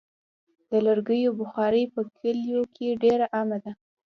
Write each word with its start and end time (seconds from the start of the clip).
د 0.69 0.71
لرګیو 0.87 1.31
بخاري 1.39 1.83
په 1.93 2.01
کلیو 2.17 2.61
کې 2.75 2.99
ډېره 3.03 3.25
عامه 3.35 3.57
ده. 3.63 3.71